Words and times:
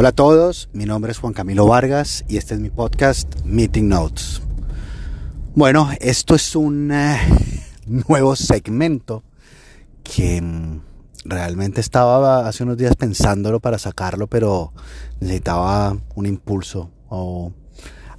Hola 0.00 0.08
a 0.08 0.12
todos, 0.12 0.70
mi 0.72 0.86
nombre 0.86 1.12
es 1.12 1.18
Juan 1.18 1.34
Camilo 1.34 1.66
Vargas 1.66 2.24
y 2.26 2.38
este 2.38 2.54
es 2.54 2.60
mi 2.60 2.70
podcast 2.70 3.28
Meeting 3.44 3.86
Notes. 3.86 4.40
Bueno, 5.54 5.90
esto 6.00 6.34
es 6.34 6.56
un 6.56 6.90
eh, 6.90 7.20
nuevo 7.86 8.34
segmento 8.34 9.24
que 10.02 10.40
mm, 10.40 10.80
realmente 11.26 11.82
estaba 11.82 12.48
hace 12.48 12.62
unos 12.62 12.78
días 12.78 12.96
pensándolo 12.96 13.60
para 13.60 13.76
sacarlo, 13.76 14.26
pero 14.26 14.72
necesitaba 15.20 15.94
un 16.14 16.24
impulso 16.24 16.90
o 17.10 17.52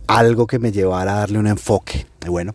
algo 0.06 0.46
que 0.46 0.60
me 0.60 0.72
llevara 0.72 1.14
a 1.14 1.20
darle 1.22 1.40
un 1.40 1.48
enfoque. 1.48 2.06
Y 2.24 2.30
bueno, 2.30 2.54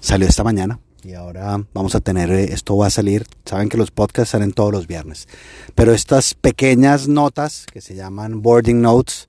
salió 0.00 0.28
esta 0.28 0.44
mañana 0.44 0.78
y 1.06 1.14
ahora 1.14 1.64
vamos 1.72 1.94
a 1.94 2.00
tener, 2.00 2.30
eh, 2.32 2.52
esto 2.52 2.76
va 2.76 2.88
a 2.88 2.90
salir, 2.90 3.26
saben 3.44 3.68
que 3.68 3.76
los 3.76 3.92
podcasts 3.92 4.30
salen 4.30 4.52
todos 4.52 4.72
los 4.72 4.88
viernes, 4.88 5.28
pero 5.76 5.94
estas 5.94 6.34
pequeñas 6.34 7.06
notas 7.06 7.64
que 7.72 7.80
se 7.80 7.94
llaman 7.94 8.42
boarding 8.42 8.80
notes 8.80 9.28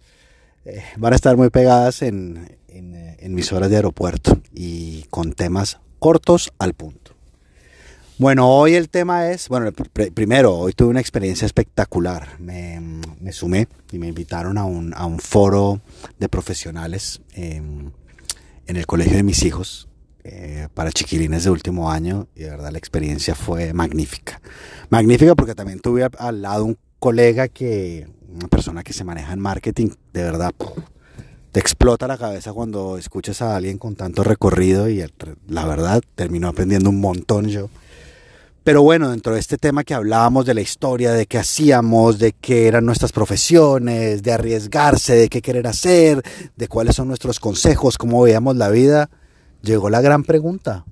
eh, 0.66 0.84
van 0.98 1.14
a 1.14 1.16
estar 1.16 1.38
muy 1.38 1.52
pegadas 1.52 2.02
en, 2.02 2.58
eh, 2.68 3.18
en, 3.20 3.36
mis 3.36 3.52
horas 3.54 3.70
de 3.70 3.76
aeropuerto 3.76 4.40
y 4.56 5.04
con 5.12 5.34
temas 5.34 5.80
cortos 6.00 6.52
al 6.58 6.74
punto. 6.74 7.12
Bueno, 8.18 8.50
hoy 8.50 8.74
el 8.74 8.90
tema 8.90 9.30
es, 9.30 9.48
bueno, 9.48 9.72
primero, 10.16 10.56
hoy 10.56 10.74
tuve 10.74 10.90
una 10.90 11.00
experiencia 11.00 11.46
espectacular. 11.46 12.40
Me, 12.40 12.82
me 13.22 13.32
sumé 13.32 13.68
y 13.92 14.00
me 14.00 14.08
invitaron 14.08 14.58
a 14.58 14.66
un, 14.66 14.96
a 14.96 15.06
un 15.06 15.20
foro 15.20 15.82
de 16.18 16.28
profesionales 16.28 17.22
en 17.36 17.92
el 18.66 18.88
colegio 18.88 19.18
de 19.18 19.24
mis 19.24 19.44
hijos, 19.44 19.88
eh, 20.30 20.68
para 20.74 20.92
chiquilines 20.92 21.46
de 21.46 21.50
último 21.50 21.90
año 21.90 22.28
y 22.36 22.44
de 22.44 22.50
verdad 22.50 22.72
la 22.72 22.78
experiencia 22.78 23.34
fue 23.34 23.72
magnífica. 23.74 24.42
Magnífica 24.90 25.36
porque 25.36 25.56
también 25.56 25.80
tuve 25.80 26.06
al 26.18 26.42
lado 26.42 26.66
un 26.66 26.78
colega 27.00 27.48
que, 27.48 28.08
una 28.28 28.50
persona 28.50 28.84
que 28.84 28.92
se 28.92 29.06
maneja 29.06 29.32
en 29.32 29.40
marketing, 29.40 29.90
de 30.12 30.24
verdad 30.24 30.54
te 31.54 31.62
explota 31.62 32.08
la 32.08 32.18
cabeza 32.18 32.52
cuando 32.52 32.98
escuchas 32.98 33.42
a 33.42 33.56
alguien 33.56 33.78
con 33.78 33.96
tanto 33.96 34.24
recorrido 34.24 34.90
y 34.90 35.02
la 35.48 35.66
verdad 35.66 36.02
terminó 36.16 36.50
aprendiendo 36.50 36.90
un 36.90 37.00
montón 37.00 37.48
yo. 37.48 37.70
Pero 38.66 38.84
bueno, 38.84 39.12
dentro 39.12 39.34
de 39.34 39.40
este 39.40 39.58
tema 39.58 39.86
que 39.86 39.94
hablábamos 39.94 40.46
de 40.46 40.54
la 40.54 40.60
historia, 40.60 41.14
de 41.14 41.26
qué 41.26 41.38
hacíamos, 41.38 42.20
de 42.20 42.34
qué 42.34 42.68
eran 42.68 42.86
nuestras 42.86 43.14
profesiones, 43.14 44.24
de 44.24 44.34
arriesgarse, 44.34 45.16
de 45.16 45.30
qué 45.30 45.42
querer 45.42 45.68
hacer, 45.68 46.22
de 46.58 46.68
cuáles 46.68 46.98
son 46.98 47.08
nuestros 47.08 47.40
consejos, 47.40 47.98
cómo 47.98 48.22
veíamos 48.22 48.58
la 48.58 48.68
vida, 48.68 49.10
llegó 49.62 49.90
la 49.90 50.02
gran 50.02 50.24
pregunta. 50.24 50.86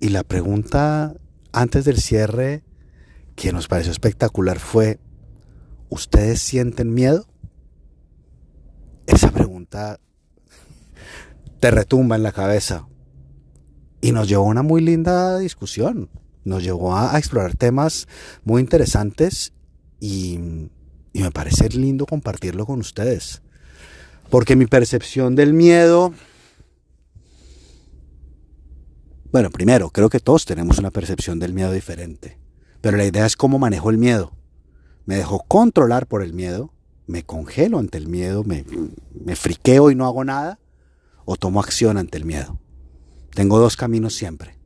Y 0.00 0.10
la 0.10 0.22
pregunta 0.22 1.14
antes 1.52 1.84
del 1.84 1.98
cierre, 1.98 2.62
que 3.34 3.52
nos 3.52 3.68
pareció 3.68 3.92
espectacular, 3.92 4.58
fue, 4.58 4.98
¿ustedes 5.88 6.40
sienten 6.40 6.92
miedo? 6.92 7.26
Esa 9.06 9.30
pregunta 9.30 10.00
te 11.60 11.70
retumba 11.70 12.16
en 12.16 12.22
la 12.22 12.32
cabeza. 12.32 12.86
Y 14.00 14.12
nos 14.12 14.28
llevó 14.28 14.44
a 14.44 14.48
una 14.48 14.62
muy 14.62 14.82
linda 14.82 15.38
discusión. 15.38 16.10
Nos 16.44 16.62
llevó 16.62 16.96
a, 16.96 17.18
explorar 17.18 17.56
temas 17.56 18.06
muy 18.44 18.60
interesantes 18.60 19.52
y, 20.00 20.38
me 21.12 21.30
parece 21.30 21.68
lindo 21.70 22.06
compartirlo 22.06 22.66
con 22.66 22.80
ustedes. 22.80 23.42
Porque 24.30 24.54
mi 24.54 24.66
percepción 24.66 25.34
del 25.34 25.54
miedo 25.54 26.12
bueno, 29.36 29.50
primero, 29.50 29.90
creo 29.90 30.08
que 30.08 30.18
todos 30.18 30.46
tenemos 30.46 30.78
una 30.78 30.90
percepción 30.90 31.38
del 31.38 31.52
miedo 31.52 31.70
diferente, 31.70 32.38
pero 32.80 32.96
la 32.96 33.04
idea 33.04 33.26
es 33.26 33.36
cómo 33.36 33.58
manejo 33.58 33.90
el 33.90 33.98
miedo. 33.98 34.32
Me 35.04 35.16
dejo 35.16 35.44
controlar 35.46 36.06
por 36.06 36.22
el 36.22 36.32
miedo, 36.32 36.72
me 37.06 37.22
congelo 37.22 37.78
ante 37.78 37.98
el 37.98 38.08
miedo, 38.08 38.44
me, 38.44 38.64
me 39.12 39.36
friqueo 39.36 39.90
y 39.90 39.94
no 39.94 40.06
hago 40.06 40.24
nada, 40.24 40.58
o 41.26 41.36
tomo 41.36 41.60
acción 41.60 41.98
ante 41.98 42.16
el 42.16 42.24
miedo. 42.24 42.58
Tengo 43.34 43.58
dos 43.58 43.76
caminos 43.76 44.14
siempre. 44.14 44.56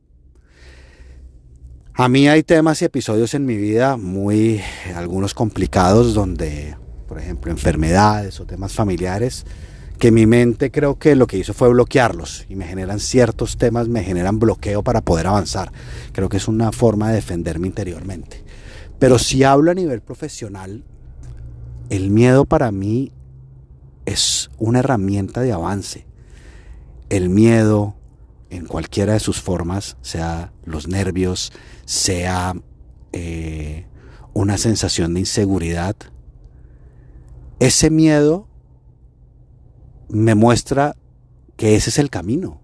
A 1.93 2.07
mí 2.07 2.29
hay 2.29 2.41
temas 2.41 2.81
y 2.81 2.85
episodios 2.85 3.33
en 3.33 3.45
mi 3.45 3.57
vida 3.57 3.97
muy, 3.97 4.61
algunos 4.95 5.33
complicados, 5.33 6.13
donde, 6.13 6.77
por 7.09 7.19
ejemplo, 7.19 7.51
enfermedades 7.51 8.39
o 8.39 8.45
temas 8.45 8.71
familiares, 8.71 9.45
que 10.01 10.11
mi 10.11 10.25
mente 10.25 10.71
creo 10.71 10.97
que 10.97 11.15
lo 11.15 11.27
que 11.27 11.37
hizo 11.37 11.53
fue 11.53 11.69
bloquearlos 11.69 12.47
y 12.49 12.55
me 12.55 12.65
generan 12.65 12.99
ciertos 12.99 13.57
temas, 13.57 13.87
me 13.87 14.03
generan 14.03 14.39
bloqueo 14.39 14.81
para 14.81 15.01
poder 15.01 15.27
avanzar. 15.27 15.71
Creo 16.11 16.27
que 16.27 16.37
es 16.37 16.47
una 16.47 16.71
forma 16.71 17.09
de 17.09 17.17
defenderme 17.17 17.67
interiormente. 17.67 18.43
Pero 18.97 19.19
si 19.19 19.43
hablo 19.43 19.69
a 19.69 19.75
nivel 19.75 20.01
profesional, 20.01 20.83
el 21.91 22.09
miedo 22.09 22.45
para 22.45 22.71
mí 22.71 23.11
es 24.07 24.49
una 24.57 24.79
herramienta 24.79 25.41
de 25.41 25.51
avance. 25.51 26.07
El 27.09 27.29
miedo 27.29 27.93
en 28.49 28.65
cualquiera 28.65 29.13
de 29.13 29.19
sus 29.19 29.39
formas, 29.39 29.97
sea 30.01 30.51
los 30.65 30.87
nervios, 30.87 31.53
sea 31.85 32.55
eh, 33.11 33.85
una 34.33 34.57
sensación 34.57 35.13
de 35.13 35.19
inseguridad, 35.19 35.95
ese 37.59 37.91
miedo 37.91 38.47
me 40.11 40.35
muestra 40.35 40.97
que 41.55 41.75
ese 41.75 41.89
es 41.89 41.97
el 41.97 42.09
camino, 42.09 42.59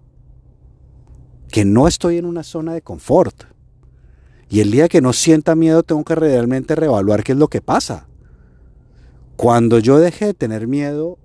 que 1.50 1.64
no 1.64 1.88
estoy 1.88 2.18
en 2.18 2.26
una 2.26 2.42
zona 2.42 2.74
de 2.74 2.82
confort. 2.82 3.44
Y 4.50 4.60
el 4.60 4.70
día 4.70 4.88
que 4.88 5.00
no 5.00 5.12
sienta 5.12 5.54
miedo 5.54 5.82
tengo 5.82 6.04
que 6.04 6.14
realmente 6.14 6.74
reevaluar 6.74 7.24
qué 7.24 7.32
es 7.32 7.38
lo 7.38 7.48
que 7.48 7.62
pasa. 7.62 8.06
Cuando 9.36 9.78
yo 9.78 9.98
deje 9.98 10.26
de 10.26 10.34
tener 10.34 10.66
miedo 10.66 11.18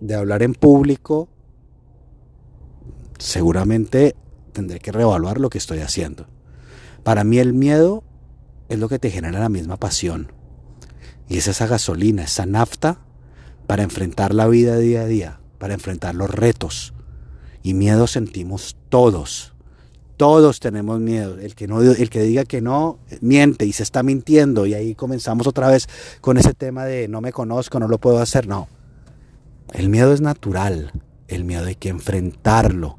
de 0.00 0.14
hablar 0.14 0.42
en 0.42 0.54
público, 0.54 1.28
seguramente 3.18 4.14
tendré 4.52 4.78
que 4.78 4.92
reevaluar 4.92 5.40
lo 5.40 5.50
que 5.50 5.58
estoy 5.58 5.80
haciendo. 5.80 6.26
Para 7.02 7.24
mí 7.24 7.38
el 7.38 7.54
miedo 7.54 8.04
es 8.68 8.78
lo 8.78 8.88
que 8.88 8.98
te 8.98 9.10
genera 9.10 9.40
la 9.40 9.48
misma 9.48 9.78
pasión. 9.78 10.32
Y 11.28 11.38
es 11.38 11.48
esa 11.48 11.66
gasolina, 11.66 12.24
esa 12.24 12.46
nafta 12.46 13.00
para 13.66 13.82
enfrentar 13.82 14.34
la 14.34 14.46
vida 14.48 14.76
día 14.76 15.02
a 15.02 15.06
día 15.06 15.39
para 15.60 15.74
enfrentar 15.74 16.14
los 16.16 16.30
retos. 16.30 16.94
Y 17.62 17.74
miedo 17.74 18.06
sentimos 18.06 18.76
todos. 18.88 19.52
Todos 20.16 20.58
tenemos 20.58 21.00
miedo. 21.00 21.38
El 21.38 21.54
que, 21.54 21.68
no, 21.68 21.82
el 21.82 22.10
que 22.10 22.22
diga 22.22 22.44
que 22.44 22.62
no, 22.62 22.98
miente 23.20 23.66
y 23.66 23.72
se 23.72 23.82
está 23.82 24.02
mintiendo. 24.02 24.64
Y 24.64 24.72
ahí 24.72 24.94
comenzamos 24.94 25.46
otra 25.46 25.68
vez 25.68 25.86
con 26.22 26.38
ese 26.38 26.54
tema 26.54 26.86
de 26.86 27.08
no 27.08 27.20
me 27.20 27.32
conozco, 27.32 27.78
no 27.78 27.88
lo 27.88 27.98
puedo 27.98 28.18
hacer. 28.20 28.48
No. 28.48 28.68
El 29.74 29.90
miedo 29.90 30.14
es 30.14 30.22
natural. 30.22 30.92
El 31.28 31.44
miedo 31.44 31.66
hay 31.66 31.76
que 31.76 31.90
enfrentarlo. 31.90 32.98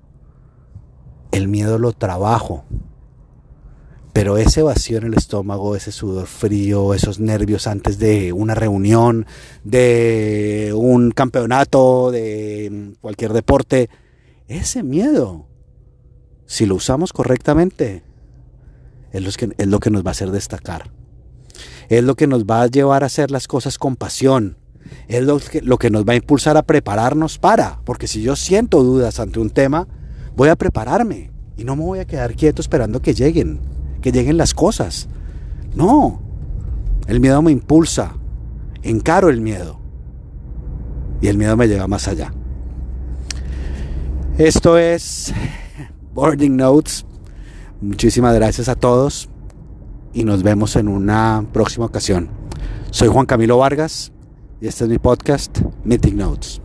El 1.32 1.48
miedo 1.48 1.80
lo 1.80 1.94
trabajo. 1.94 2.64
Pero 4.14 4.38
ese 4.38 4.62
vacío 4.62 4.98
en 4.98 5.06
el 5.06 5.14
estómago, 5.14 5.76
ese 5.76 5.92
sudor 5.92 6.28
frío, 6.28 6.94
esos 6.94 7.20
nervios 7.20 7.66
antes 7.66 7.98
de 7.98 8.34
una 8.34 8.56
reunión, 8.56 9.26
de 9.64 10.74
un 10.76 11.12
campeonato, 11.12 12.12
de 12.12 12.94
cualquier 13.00 13.32
deporte, 13.32 13.90
ese 14.48 14.84
miedo, 14.84 15.48
si 16.46 16.66
lo 16.66 16.76
usamos 16.76 17.14
correctamente, 17.14 18.04
es 19.14 19.24
lo 19.24 19.32
que, 19.32 19.56
es 19.58 19.68
lo 19.68 19.80
que 19.80 19.90
nos 19.92 20.04
va 20.04 20.10
a 20.10 20.12
hacer 20.12 20.32
destacar. 20.32 20.92
Es 21.88 22.04
lo 22.04 22.16
que 22.16 22.28
nos 22.28 22.46
va 22.46 22.64
a 22.64 22.68
llevar 22.68 23.04
a 23.04 23.08
hacer 23.08 23.32
las 23.32 23.48
cosas 23.48 23.78
con 23.78 23.96
pasión. 23.96 24.58
Es 25.08 25.24
lo 25.24 25.40
que, 25.40 25.62
lo 25.62 25.78
que 25.78 25.90
nos 25.90 26.06
va 26.06 26.14
a 26.14 26.18
impulsar 26.18 26.58
a 26.58 26.64
prepararnos 26.64 27.38
para. 27.38 27.80
Porque 27.86 28.08
si 28.08 28.22
yo 28.22 28.36
siento 28.36 28.84
dudas 28.84 29.22
ante 29.22 29.40
un 29.40 29.52
tema, 29.52 29.88
voy 30.36 30.50
a 30.50 30.58
prepararme 30.58 31.32
y 31.56 31.64
no 31.64 31.78
me 31.78 31.84
voy 31.84 32.00
a 32.00 32.06
quedar 32.06 32.36
quieto 32.36 32.62
esperando 32.62 33.02
que 33.02 33.14
lleguen 33.14 33.71
que 34.02 34.12
lleguen 34.12 34.38
las 34.38 34.54
cosas. 34.54 35.08
No, 35.76 36.22
el 37.08 37.20
miedo 37.20 37.42
me 37.42 37.52
impulsa, 37.52 38.14
encaro 38.84 39.30
el 39.30 39.42
miedo 39.42 39.80
y 41.22 41.28
el 41.28 41.38
miedo 41.38 41.56
me 41.56 41.68
lleva 41.68 41.88
más 41.88 42.08
allá. 42.08 42.34
Esto 44.38 44.78
es 44.78 45.34
Boarding 46.14 46.58
Notes. 46.58 47.06
Muchísimas 47.80 48.36
gracias 48.36 48.70
a 48.70 48.76
todos 48.76 49.30
y 50.14 50.24
nos 50.24 50.44
vemos 50.44 50.76
en 50.76 50.88
una 50.88 51.46
próxima 51.54 51.86
ocasión. 51.86 52.30
Soy 52.90 53.08
Juan 53.08 53.26
Camilo 53.26 53.58
Vargas 53.58 54.12
y 54.60 54.68
este 54.68 54.84
es 54.84 54.90
mi 54.90 54.98
podcast 54.98 55.60
Meeting 55.84 56.18
Notes. 56.18 56.62